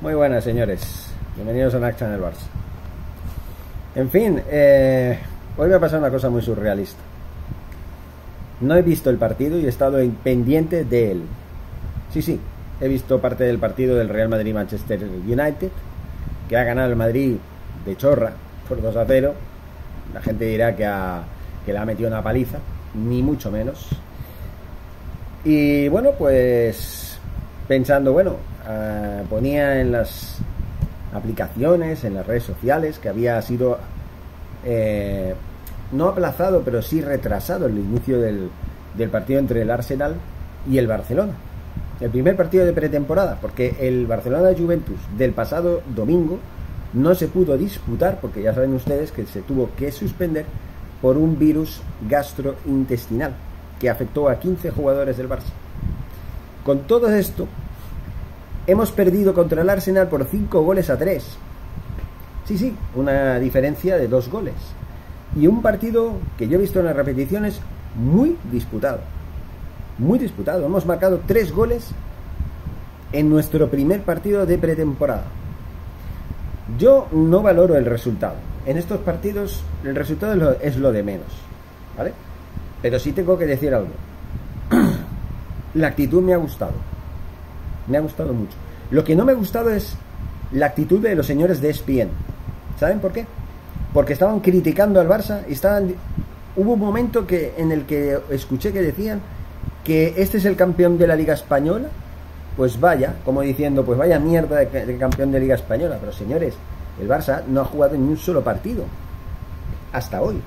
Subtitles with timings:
[0.00, 1.08] Muy buenas, señores.
[1.34, 2.46] Bienvenidos a Nac Channel Barça.
[3.94, 5.18] En fin, eh,
[5.58, 7.02] hoy me ha pasado una cosa muy surrealista.
[8.62, 11.22] No he visto el partido y he estado pendiente de él.
[12.14, 12.40] Sí, sí,
[12.80, 15.70] he visto parte del partido del Real Madrid-Manchester United,
[16.48, 17.36] que ha ganado el Madrid
[17.84, 18.32] de chorra
[18.70, 19.34] por 2 a 0.
[20.14, 20.88] La gente dirá que,
[21.66, 22.56] que le ha metido una paliza,
[22.94, 23.86] ni mucho menos.
[25.44, 27.18] Y bueno, pues
[27.68, 28.36] pensando, bueno,
[28.66, 30.38] ah, ponía en las
[31.12, 33.78] aplicaciones, en las redes sociales, que había sido
[34.64, 35.34] eh,
[35.92, 38.50] no aplazado, pero sí retrasado el inicio del,
[38.96, 40.16] del partido entre el Arsenal
[40.70, 41.32] y el Barcelona.
[42.00, 46.38] El primer partido de pretemporada, porque el Barcelona-Juventus del pasado domingo
[46.92, 50.46] no se pudo disputar, porque ya saben ustedes que se tuvo que suspender
[51.02, 53.32] por un virus gastrointestinal
[53.78, 55.52] que afectó a 15 jugadores del Barça.
[56.64, 57.48] Con todo esto,
[58.70, 61.24] hemos perdido contra el Arsenal por 5 goles a 3.
[62.44, 64.54] Sí, sí, una diferencia de 2 goles.
[65.36, 67.60] Y un partido que yo he visto en las repeticiones
[67.94, 69.00] muy disputado.
[69.98, 70.64] Muy disputado.
[70.66, 71.90] Hemos marcado 3 goles
[73.12, 75.24] en nuestro primer partido de pretemporada.
[76.78, 78.36] Yo no valoro el resultado.
[78.66, 81.26] En estos partidos el resultado es lo, de menos.
[81.96, 82.12] ¿Vale?
[82.82, 83.90] Pero sí tengo que decir algo.
[85.74, 86.72] la actitud me ha gustado.
[87.86, 88.56] Me ha gustado mucho.
[88.90, 89.94] Lo que no me ha gustado es
[90.52, 92.08] la actitud de los señores de ESPN.
[92.78, 93.26] ¿Saben por qué?
[93.94, 95.94] Porque estaban criticando al Barça y estaban...
[96.56, 99.20] Hubo un momento que, en el que escuché que decían
[99.84, 101.88] que este es el campeón de la Liga Española.
[102.56, 105.98] Pues vaya, como diciendo, pues vaya mierda de, de campeón de Liga Española.
[106.00, 106.54] Pero señores,
[107.00, 108.84] el Barça no ha jugado ni un solo partido.
[109.92, 110.40] Hasta hoy.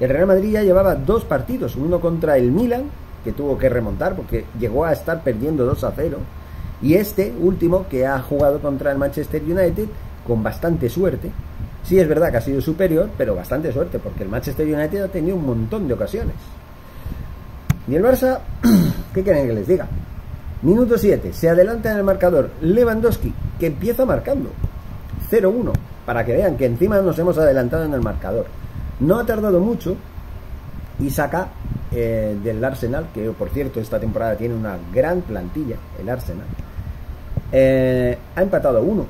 [0.00, 2.84] El Real Madrid ya llevaba dos partidos, uno contra el Milan,
[3.22, 6.18] que tuvo que remontar porque llegó a estar perdiendo 2 a 0,
[6.82, 9.86] y este último que ha jugado contra el Manchester United
[10.26, 11.30] con bastante suerte.
[11.82, 15.08] Sí es verdad que ha sido superior, pero bastante suerte, porque el Manchester United ha
[15.08, 16.36] tenido un montón de ocasiones.
[17.88, 18.40] Y el Barça,
[19.14, 19.88] ¿qué quieren que les diga?
[20.62, 24.50] Minuto 7, se adelanta en el marcador Lewandowski, que empieza marcando
[25.30, 25.72] 0-1,
[26.04, 28.46] para que vean que encima nos hemos adelantado en el marcador.
[29.00, 29.96] No ha tardado mucho
[30.98, 31.48] y saca
[31.92, 36.46] eh, del Arsenal, que por cierto esta temporada tiene una gran plantilla, el Arsenal,
[37.52, 39.06] eh, ha empatado uno.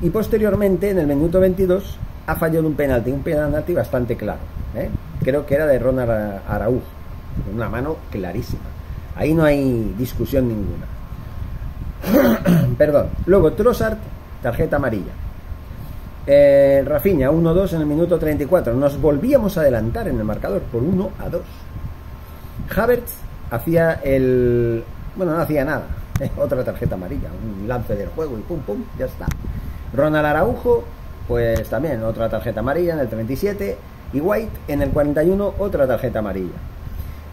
[0.00, 4.40] Y posteriormente, en el minuto 22, ha fallado un penalti, un penalti bastante claro.
[4.74, 4.90] ¿eh?
[5.22, 6.86] Creo que era de Ronald Araújo,
[7.54, 8.62] una mano clarísima.
[9.16, 10.86] Ahí no hay discusión ninguna.
[12.78, 13.08] Perdón.
[13.26, 13.98] Luego Trossard,
[14.42, 15.12] tarjeta amarilla.
[16.26, 18.74] Eh, Rafinha 1-2 en el minuto 34.
[18.74, 21.42] Nos volvíamos a adelantar en el marcador por 1 a 2.
[22.76, 23.12] Havertz
[23.50, 24.84] hacía el.
[25.16, 25.86] Bueno, no hacía nada.
[26.38, 29.26] Otra tarjeta amarilla, un lance del juego y pum pum, ya está.
[29.92, 30.84] Ronald Araujo,
[31.26, 33.76] pues también otra tarjeta amarilla en el 37.
[34.12, 36.56] Y White en el 41, otra tarjeta amarilla.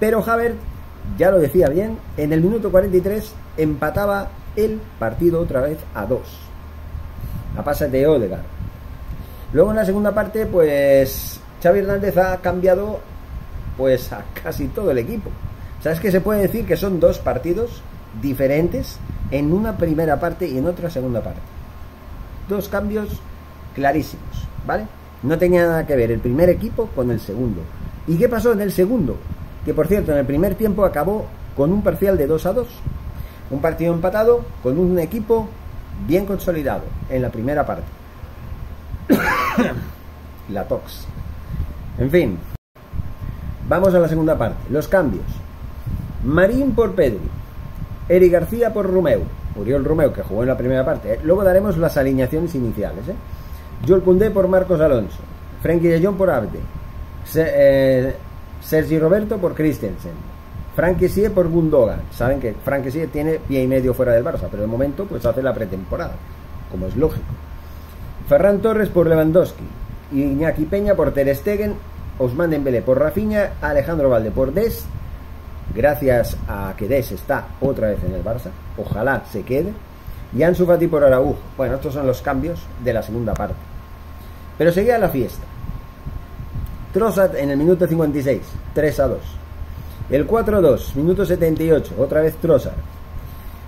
[0.00, 0.58] Pero Havertz,
[1.16, 6.20] ya lo decía bien, en el minuto 43 empataba el partido otra vez a 2.
[7.56, 8.42] A pase de Odegaard.
[9.52, 12.98] Luego en la segunda parte, pues Xavi Hernández ha cambiado
[13.76, 15.30] pues a casi todo el equipo.
[15.78, 17.82] O sea, es que se puede decir que son dos partidos
[18.20, 18.98] diferentes
[19.30, 21.40] en una primera parte y en otra segunda parte.
[22.48, 23.08] Dos cambios
[23.74, 24.86] clarísimos, ¿vale?
[25.22, 27.62] No tenía nada que ver el primer equipo con el segundo.
[28.06, 29.16] ¿Y qué pasó en el segundo?
[29.64, 31.26] Que por cierto, en el primer tiempo acabó
[31.56, 32.68] con un parcial de 2 a 2.
[33.50, 35.48] Un partido empatado con un equipo
[36.06, 37.86] bien consolidado en la primera parte.
[40.50, 41.06] la tox.
[41.98, 42.38] En fin,
[43.68, 44.58] vamos a la segunda parte.
[44.70, 45.24] Los cambios.
[46.24, 47.35] Marín por Pedri.
[48.08, 49.22] Eri García por Romeo.
[49.56, 51.14] Uriol Romeo, que jugó en la primera parte.
[51.14, 51.20] ¿eh?
[51.24, 53.08] Luego daremos las alineaciones iniciales.
[53.08, 53.14] ¿eh?
[53.86, 55.18] Joel Koundé por Marcos Alonso.
[55.62, 56.60] Frenkie de Jong por Abde.
[57.34, 58.14] Eh,
[58.60, 60.36] Sergi Roberto por Christensen.
[60.76, 60.98] Frank
[61.34, 62.00] por Gundogan.
[62.10, 65.42] Saben que Frank tiene pie y medio fuera del Barça, pero de momento pues hace
[65.42, 66.12] la pretemporada,
[66.70, 67.24] como es lógico.
[68.28, 69.64] Ferran Torres por Lewandowski,
[70.12, 71.76] Iñaki Peña por Ter Stegen,
[72.18, 74.84] Osman Dembélé por Rafinha, Alejandro Valde por Des.
[75.76, 79.74] Gracias a que Des está otra vez en el Barça, ojalá se quede.
[80.34, 81.36] Y Ansu Fati por Araujo.
[81.54, 83.56] Bueno, estos son los cambios de la segunda parte.
[84.56, 85.44] Pero seguía la fiesta.
[86.94, 88.40] Trossard en el minuto 56,
[88.72, 89.18] 3 a 2.
[90.08, 92.72] El 4-2, minuto 78, otra vez Trossard.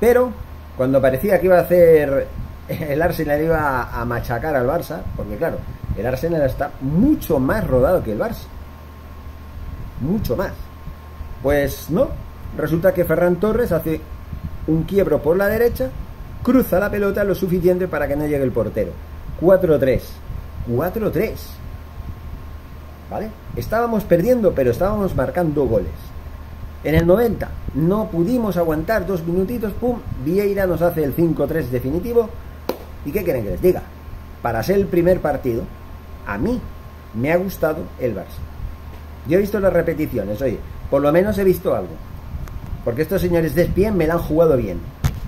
[0.00, 0.32] Pero
[0.78, 2.28] cuando parecía que iba a hacer
[2.68, 5.58] el Arsenal iba a machacar al Barça, porque claro,
[5.98, 8.46] el Arsenal está mucho más rodado que el Barça.
[10.00, 10.52] Mucho más.
[11.42, 12.08] Pues no,
[12.56, 14.00] resulta que Ferran Torres hace
[14.66, 15.90] un quiebro por la derecha
[16.42, 18.92] cruza la pelota lo suficiente para que no llegue el portero.
[19.40, 20.00] 4-3.
[20.70, 21.32] 4-3.
[23.10, 23.30] ¿Vale?
[23.56, 25.90] Estábamos perdiendo, pero estábamos marcando goles.
[26.84, 32.30] En el 90 no pudimos aguantar dos minutitos, pum, Vieira nos hace el 5-3 definitivo.
[33.04, 33.82] ¿Y qué quieren que les diga?
[34.42, 35.64] Para ser el primer partido,
[36.26, 36.60] a mí
[37.14, 38.40] me ha gustado el Barça.
[39.28, 40.58] Yo he visto las repeticiones, oye,
[40.90, 41.94] por lo menos he visto algo.
[42.84, 44.78] Porque estos señores de Spien me la han jugado bien.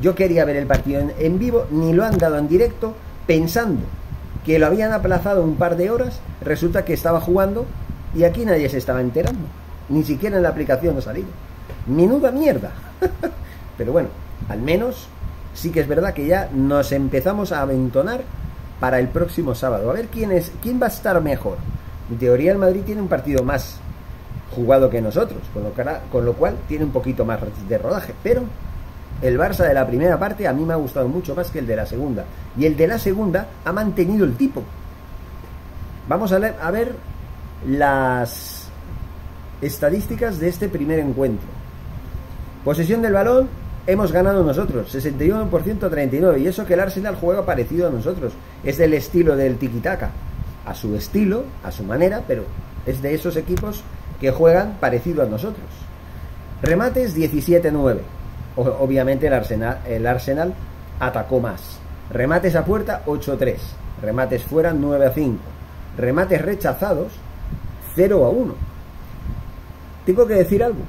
[0.00, 2.94] Yo quería ver el partido en, vivo, ni lo han dado en directo,
[3.26, 3.82] pensando
[4.44, 7.66] que lo habían aplazado un par de horas, resulta que estaba jugando
[8.14, 9.46] y aquí nadie se estaba enterando.
[9.88, 11.28] Ni siquiera en la aplicación ha salido.
[11.86, 12.72] Minuda mierda.
[13.78, 14.08] Pero bueno,
[14.48, 15.06] al menos
[15.54, 18.22] sí que es verdad que ya nos empezamos a aventonar
[18.80, 19.90] para el próximo sábado.
[19.90, 21.58] A ver quién es, quién va a estar mejor.
[22.10, 23.76] En teoría el Madrid tiene un partido más
[24.52, 25.72] jugado que nosotros, con lo,
[26.10, 28.42] con lo cual tiene un poquito más de rodaje, pero
[29.22, 31.66] el Barça de la primera parte a mí me ha gustado mucho más que el
[31.66, 32.24] de la segunda.
[32.58, 34.62] Y el de la segunda ha mantenido el tipo.
[36.08, 36.92] Vamos a, a ver
[37.66, 38.68] las
[39.60, 41.46] estadísticas de este primer encuentro.
[42.64, 43.48] Posesión del balón,
[43.86, 46.40] hemos ganado nosotros, 61% a 39.
[46.40, 48.32] Y eso que el Arsenal juega parecido a nosotros.
[48.64, 50.10] Es del estilo del tiki-taka.
[50.66, 52.44] A su estilo, a su manera, pero
[52.86, 53.82] es de esos equipos
[54.22, 55.66] que juegan parecido a nosotros.
[56.62, 57.98] Remates 17-9.
[58.54, 60.54] Obviamente el Arsenal, el Arsenal
[61.00, 61.80] atacó más.
[62.08, 63.56] Remates a puerta 8-3.
[64.00, 65.38] Remates fuera 9-5.
[65.98, 67.12] Remates rechazados
[67.96, 68.52] 0-1.
[70.06, 70.82] Tengo que decir algo.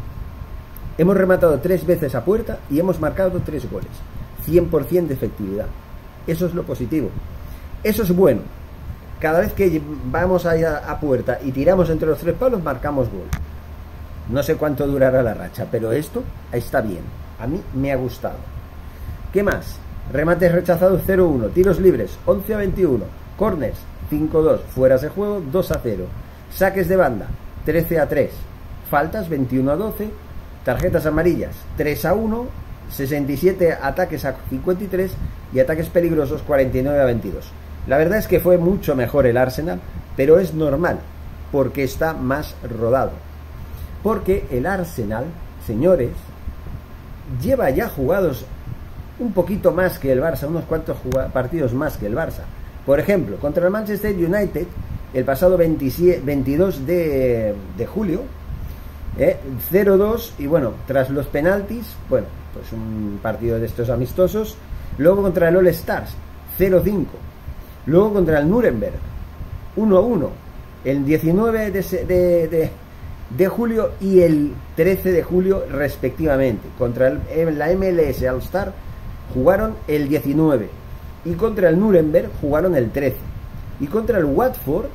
[1.00, 3.90] Hemos rematado tres veces a puerta y hemos marcado tres goles.
[4.48, 5.66] 100% de efectividad.
[6.28, 7.10] Eso es lo positivo.
[7.84, 8.42] Eso es bueno.
[9.24, 9.82] Cada vez que
[10.12, 13.24] vamos a, a puerta y tiramos entre los tres palos, marcamos gol.
[14.30, 17.04] No sé cuánto durará la racha, pero esto está bien.
[17.40, 18.36] A mí me ha gustado.
[19.32, 19.78] ¿Qué más?
[20.12, 21.54] Remates rechazados 0-1.
[21.54, 23.06] Tiros libres 11 21.
[23.38, 23.78] Corners
[24.12, 24.60] 5-2.
[24.76, 26.06] Fueras de juego 2 0.
[26.52, 27.28] Saques de banda
[27.64, 28.30] 13 3.
[28.92, 30.12] Faltas 21 12
[30.66, 32.48] Tarjetas amarillas 3 a 1,
[32.90, 35.12] 67 ataques a 53
[35.54, 37.63] y ataques peligrosos 49 a 22.
[37.88, 39.80] La verdad es que fue mucho mejor el Arsenal,
[40.16, 41.00] pero es normal,
[41.52, 43.12] porque está más rodado.
[44.02, 45.26] Porque el Arsenal,
[45.66, 46.12] señores,
[47.42, 48.46] lleva ya jugados
[49.20, 50.98] un poquito más que el Barça, unos cuantos
[51.32, 52.44] partidos más que el Barça.
[52.86, 54.68] Por ejemplo, contra el Manchester United,
[55.14, 58.22] el pasado 22 de, de julio,
[59.18, 60.34] 0-2 ¿eh?
[60.40, 64.58] y bueno, tras los penaltis, bueno, pues un partido de estos amistosos.
[64.98, 66.12] Luego contra el All Stars,
[66.60, 67.06] 0-5.
[67.86, 68.96] Luego contra el Nuremberg,
[69.76, 70.30] 1-1.
[70.86, 72.72] El 19 de,
[73.30, 76.68] de, julio y el 13 de julio respectivamente.
[76.78, 78.74] Contra el, la MLS All Star
[79.34, 80.70] jugaron el 19.
[81.26, 83.16] Y contra el Nuremberg jugaron el 13.
[83.80, 84.88] Y contra el Watford,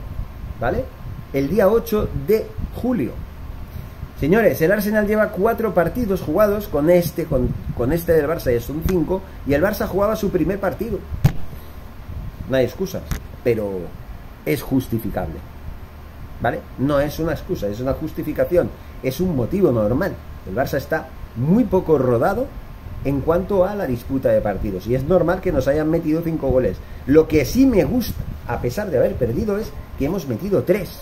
[0.60, 0.84] ¿vale?
[1.32, 2.46] El día 8 de
[2.80, 3.12] julio.
[4.20, 8.82] Señores, el Arsenal lleva cuatro partidos jugados con este, con, este del Barça, y son
[8.88, 10.98] cinco, y el Barça jugaba su primer partido.
[12.48, 13.02] No hay excusas,
[13.44, 13.80] pero
[14.46, 15.34] es justificable.
[16.40, 16.60] ¿Vale?
[16.78, 18.70] No es una excusa, es una justificación,
[19.02, 20.14] es un motivo normal.
[20.48, 22.46] El Barça está muy poco rodado
[23.04, 26.48] en cuanto a la disputa de partidos, y es normal que nos hayan metido cinco
[26.48, 26.76] goles.
[27.06, 30.98] Lo que sí me gusta, a pesar de haber perdido, es que hemos metido tres.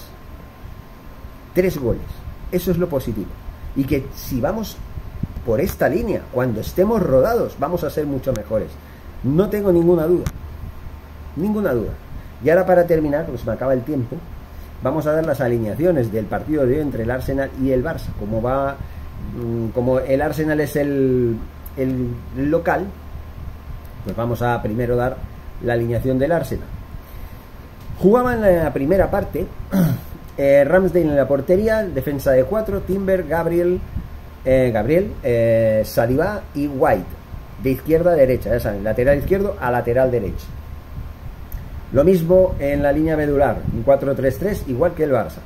[1.54, 2.02] Tres goles.
[2.52, 3.28] Eso es lo positivo.
[3.76, 4.76] Y que si vamos
[5.44, 8.68] por esta línea, cuando estemos rodados, vamos a ser mucho mejores.
[9.22, 10.24] No tengo ninguna duda.
[11.36, 11.92] Ninguna duda.
[12.44, 14.16] Y ahora para terminar, pues me acaba el tiempo,
[14.82, 18.08] vamos a dar las alineaciones del partido de hoy entre el Arsenal y el Barça.
[18.18, 18.76] Como va,
[19.36, 21.36] mm, como el Arsenal es el,
[21.76, 22.86] el local,
[24.04, 25.16] pues vamos a primero dar
[25.62, 26.68] la alineación del Arsenal.
[27.98, 29.46] Jugaba en la primera parte
[30.36, 33.80] eh, Ramsdale en la portería, defensa de 4, Timber, Gabriel,
[34.44, 37.04] eh, Gabriel, eh, Saliba y White.
[37.62, 40.46] De izquierda a derecha, ya saben, lateral izquierdo a lateral derecho.
[41.96, 45.38] Lo mismo en la línea medular, un 4-3-3, igual que el Barça.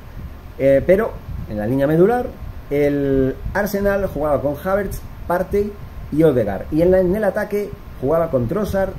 [0.59, 1.13] Eh, pero
[1.49, 2.27] en la línea medular,
[2.71, 5.73] el Arsenal jugaba con Havertz, Partey
[6.11, 6.67] y Odegar.
[6.73, 8.91] Y en, en el ataque jugaba con Trossard,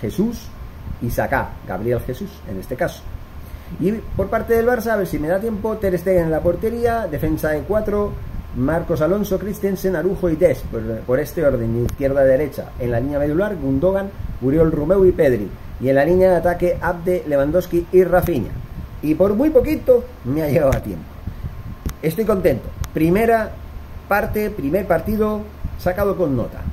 [0.00, 0.48] Jesús
[1.02, 3.02] y Saka, Gabriel Jesús en este caso.
[3.78, 6.40] Y por parte del Barça, a ver si me da tiempo, Ter Stegen en la
[6.40, 8.10] portería, defensa de 4,
[8.56, 10.64] Marcos Alonso, Christensen, Arujo y Des,
[11.06, 12.70] por, este orden, izquierda a derecha.
[12.78, 14.08] En la línea medular, Gundogan,
[14.40, 15.50] Uriol Romeu y Pedri.
[15.80, 18.50] Y en la línea de ataque, Abde, Lewandowski y Rafinha.
[19.02, 21.04] Y por muy poquito me ha llegado a tiempo.
[22.02, 22.68] Estoy contento.
[22.92, 23.50] Primera
[24.08, 25.40] parte, primer partido
[25.78, 26.63] sacado con nota.